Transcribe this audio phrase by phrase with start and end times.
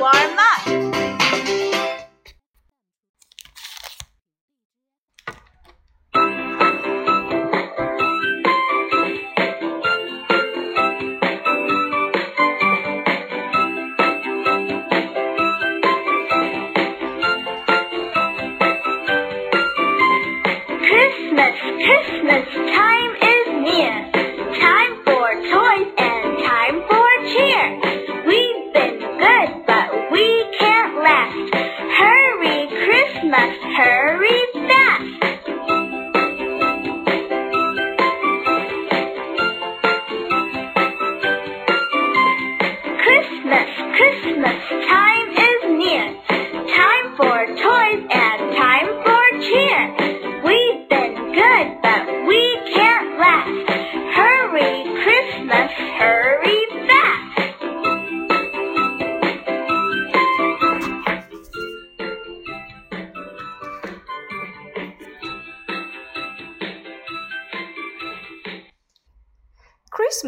[0.00, 0.47] warm up.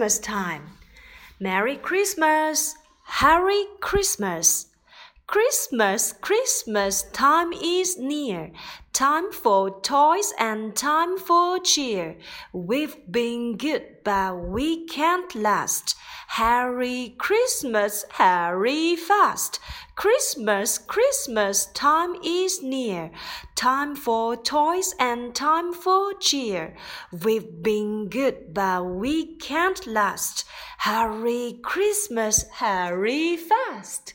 [0.01, 0.63] Christmas time.
[1.39, 2.75] Merry Christmas.
[3.05, 4.70] Harry Christmas.
[5.31, 8.51] Christmas, Christmas time is near.
[8.93, 12.17] Time for toys and time for cheer.
[12.53, 15.95] We've been good, but we can't last.
[16.31, 19.61] Harry Christmas, hurry fast.
[19.95, 23.13] Christmas, Christmas time is near.
[23.55, 26.75] Time for toys and time for cheer.
[27.13, 30.45] We've been good, but we can't last.
[30.79, 34.15] Hurry Christmas, hurry fast.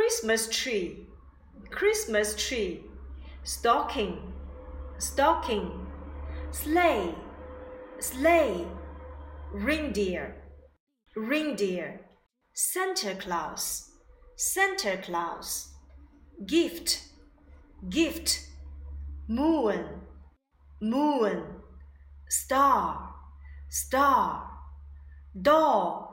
[0.00, 1.06] Christmas tree,
[1.70, 2.80] Christmas tree,
[3.44, 4.32] stocking,
[4.96, 5.86] stocking,
[6.52, 7.14] sleigh,
[7.98, 8.66] sleigh,
[9.52, 10.36] reindeer,
[11.14, 12.00] reindeer,
[12.54, 13.90] Santa Claus,
[14.36, 15.74] Santa Claus,
[16.46, 17.02] gift,
[17.90, 18.46] gift,
[19.28, 19.84] moon,
[20.80, 21.44] moon,
[22.26, 23.14] star,
[23.68, 24.48] star,
[25.42, 26.10] doll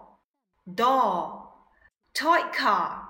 [0.76, 1.70] doll,
[2.14, 3.07] toy car,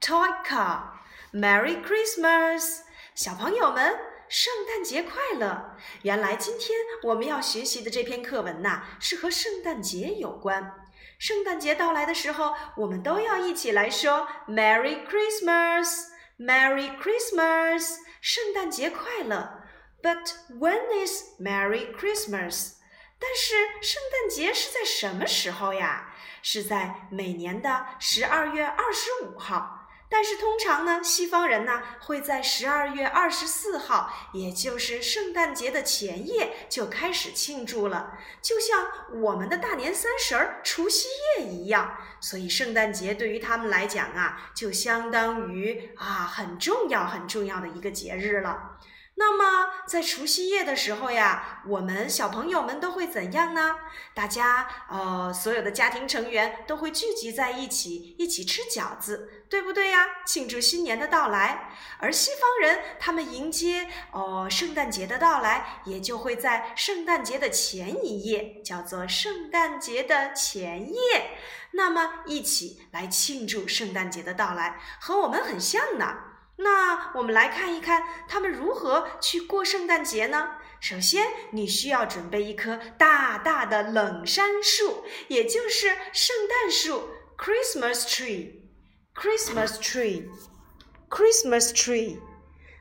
[0.00, 0.92] toy car.
[1.32, 2.80] Merry Christmas，
[3.14, 3.98] 小朋友们，
[4.28, 5.76] 圣诞节快乐！
[6.02, 10.74] 原来今天我们要学习的这篇课文呐，是和圣诞节有关。
[11.18, 19.62] 圣诞节到来的时候，我们都要一起来说 Merry Christmas，Merry Christmas，圣诞节快乐。
[20.02, 22.74] But when is Merry Christmas？
[23.18, 26.12] 但是圣诞节是在什么时候呀？
[26.42, 29.85] 是在每年的十二月二十五号。
[30.08, 38.86] 但是通常呢，西方人呢会在十二月二十四号，也就是圣诞节的前夜就开始庆祝了，就像
[39.20, 41.08] 我们的大年三十儿、除夕
[41.38, 41.96] 夜一样。
[42.20, 48.78] 所以圣诞节对于他们来讲啊，就相当于啊很重要、很重要的一个节日了。
[49.18, 53.76] 那么在除夕夜的时候呀，我们小朋友们都会怎样呢？
[54.12, 60.06] 大家呃，所有的家庭成员都会聚集在一起，一起吃饺子，对不对呀？
[60.26, 61.70] 庆祝新年的到来。
[61.98, 71.38] 而西方人他们迎接哦圣诞节的到来，也就会在圣诞节的前一夜，叫做圣诞节的前夜，
[71.70, 76.35] 那么一起来庆祝圣诞节的到来，和我们很像呢。
[76.56, 80.56] 那我们来看一看他们如何去过圣诞节呢？
[80.80, 92.20] 首先，你需要准备一棵大大的冷杉树，也就是圣诞树 （Christmas tree），Christmas tree，Christmas tree。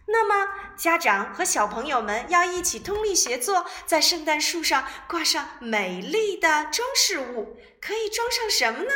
[0.07, 7.57] 那么，家长和小朋友们要一起通力协作，在圣诞树上挂上美丽的装饰物。
[7.81, 8.91] 可以装上什么呢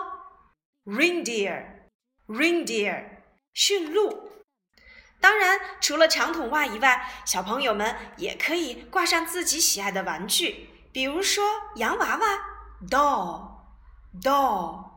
[0.86, 1.90] reindeer,
[2.28, 3.22] reindeer，
[3.54, 4.32] 驯鹿。
[5.20, 11.44] 当然，除了长筒袜以外，小朋友们也可以挂上自己喜爱的玩具，比如说
[11.76, 12.28] 洋娃娃
[12.88, 14.92] （doll, doll），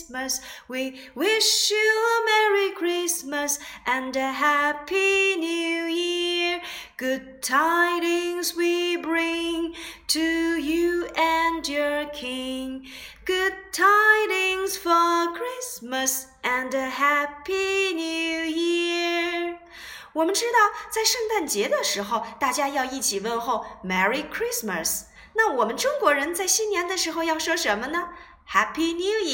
[0.05, 0.41] Christmas.
[0.67, 6.61] We wish you a Merry Christmas and a Happy New Year.
[6.97, 9.73] Good tidings we bring
[10.09, 12.85] to you and your King.
[13.25, 19.57] Good tidings for Christmas and a Happy New Year.
[20.13, 20.59] 我们知道，
[20.91, 25.05] 在圣诞节的时候，大家要一起问候 “Merry Christmas”。
[25.33, 28.09] 那我们中国人在新年的时候要说什么呢？
[28.49, 29.25] Happy New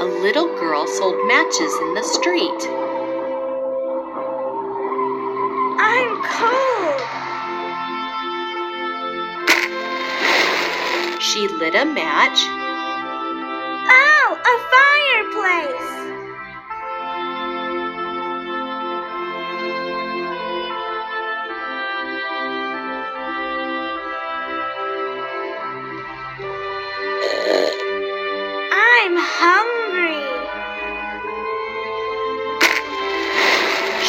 [0.00, 2.68] a little girl sold matches in the street.
[5.80, 7.00] I'm cold.
[11.20, 12.38] She lit a match.
[13.90, 16.07] Oh, a fireplace.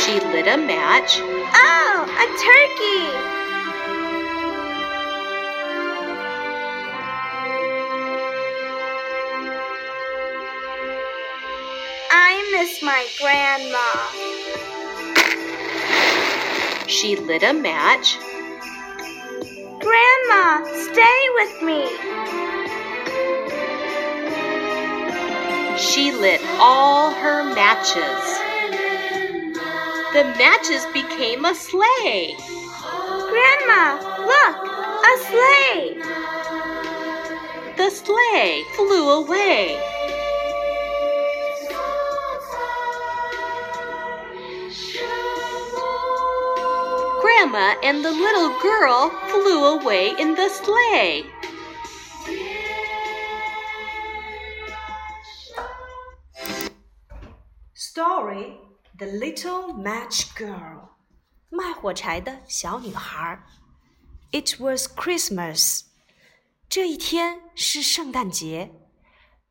[0.10, 1.20] She lit a match.
[1.22, 3.06] Oh, a turkey.
[12.10, 13.88] I miss my grandma.
[16.88, 18.18] She lit a match.
[19.80, 21.86] Grandma, stay with me.
[25.78, 28.39] She lit all her matches.
[30.12, 32.36] The matches became a sleigh.
[33.30, 34.58] Grandma, look,
[35.06, 35.98] a sleigh.
[37.78, 39.78] The sleigh flew away.
[47.22, 51.24] Grandma and the little girl flew away in the sleigh.
[57.75, 58.58] Story
[58.99, 60.91] The Little Match Girl
[61.50, 63.45] 卖火柴的小女孩。
[64.33, 65.83] It was Christmas.
[66.69, 68.73] 这一天是圣诞节。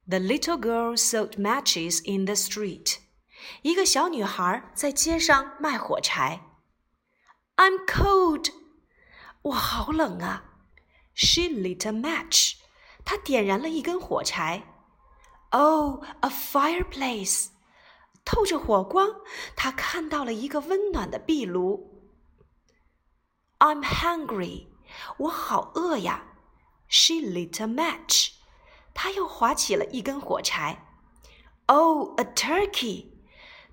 [0.08, 2.98] The little girl sold matches in the street.
[3.62, 6.42] 一个小女孩在街上卖火柴。
[7.56, 8.50] I'm cold.
[9.44, 10.44] 我好冷啊。
[11.14, 12.56] She lit a match.
[13.06, 14.64] 她点燃了一根火柴。
[15.52, 17.50] Oh, a fireplace.
[18.31, 19.23] 透着火光，
[19.57, 22.13] 她看到了一个温暖的壁炉。
[23.59, 24.67] I'm hungry.
[25.17, 26.27] 我好饿呀。
[26.89, 28.33] She lit a match.
[28.93, 30.85] 她又划起了一根火柴。
[31.65, 33.07] Oh, a turkey.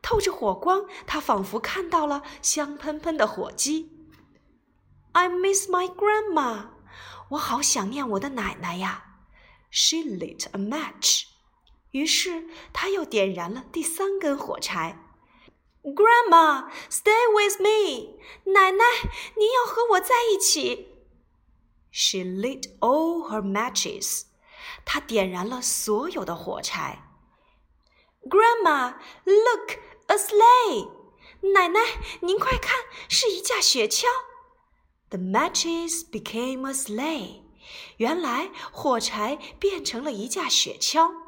[0.02, 4.08] 透着火光，她仿佛看到了香喷喷的火鸡。
[5.12, 6.70] I miss my grandma.
[7.32, 9.04] 我好想念我的奶奶呀。
[9.70, 11.24] She lit a match.
[11.95, 15.07] 于是她又点燃了第三根火柴。
[15.83, 18.19] Grandma, stay with me.
[18.53, 18.85] 奶奶，
[19.37, 20.89] 您要和我在一起。
[21.91, 24.25] She lit all her matches.
[24.85, 27.09] 她点燃了所有的火柴。
[28.23, 30.91] Grandma, look, a sleigh.
[31.55, 31.81] 奶奶，
[32.21, 34.05] 您快看，是一架雪橇。
[35.09, 37.41] The matches became a sleigh.
[37.97, 41.24] 原来火柴变成了一架雪橇。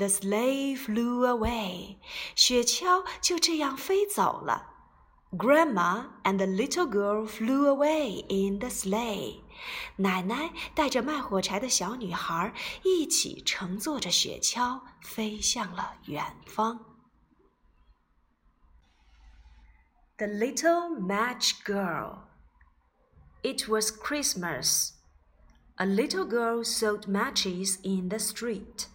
[0.00, 1.98] The sleigh flew away.
[2.34, 4.74] 雪橇就这样飞走了。
[5.32, 9.42] Grandma and the little girl flew away in the sleigh.
[9.96, 12.52] 奶奶带着卖火柴的小女孩
[12.84, 16.96] 一起乘坐着雪橇飞向了远方。
[20.18, 22.20] The Little Match Girl.
[23.42, 24.92] It was Christmas.
[25.76, 28.86] A little girl sold matches in the street.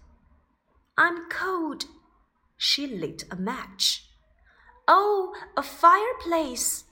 [0.98, 1.84] I'm cold.
[2.56, 4.06] She lit a match.
[4.88, 6.84] Oh, a fireplace.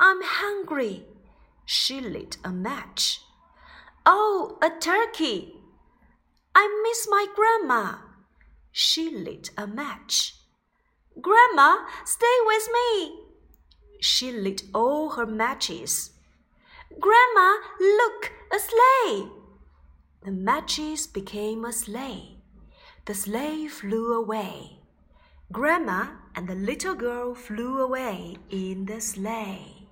[0.00, 1.04] I'm hungry.
[1.64, 3.20] She lit a match.
[4.04, 5.54] Oh, a turkey.
[6.54, 7.98] I miss my grandma.
[8.72, 10.34] She lit a match.
[11.20, 13.20] Grandma, stay with me.
[14.00, 16.10] She lit all her matches.
[16.98, 19.28] Grandma, look, a sleigh.
[20.24, 22.35] The matches became a sleigh.
[23.06, 24.80] The sleigh flew away.
[25.52, 29.86] Grandma and the little girl flew away in the sleigh.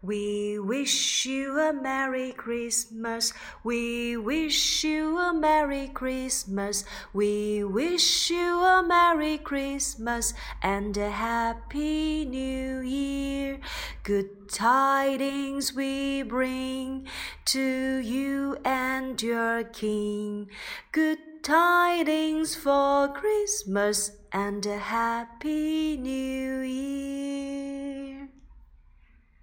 [0.00, 3.34] We wish you a Merry Christmas.
[3.62, 6.86] We wish you a Merry Christmas.
[7.12, 13.60] We wish you a Merry Christmas and a Happy New Year.
[14.04, 17.06] Good tidings we bring
[17.52, 20.48] to you and your King.
[20.92, 27.79] Good tidings for Christmas and a Happy New Year.